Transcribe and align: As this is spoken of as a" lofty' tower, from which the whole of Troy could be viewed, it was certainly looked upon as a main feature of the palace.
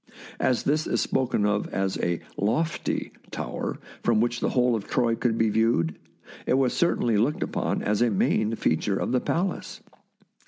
As 0.39 0.63
this 0.63 0.87
is 0.87 0.99
spoken 0.99 1.45
of 1.45 1.67
as 1.71 1.95
a" 1.99 2.21
lofty' 2.51 3.11
tower, 3.31 3.77
from 4.01 4.19
which 4.19 4.39
the 4.39 4.49
whole 4.49 4.73
of 4.75 4.87
Troy 4.87 5.13
could 5.15 5.37
be 5.37 5.49
viewed, 5.49 5.93
it 6.47 6.55
was 6.57 6.73
certainly 6.73 7.17
looked 7.17 7.43
upon 7.43 7.83
as 7.83 8.01
a 8.01 8.09
main 8.09 8.55
feature 8.55 8.97
of 8.97 9.11
the 9.11 9.21
palace. 9.21 9.79